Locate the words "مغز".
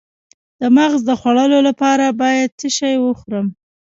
0.75-1.01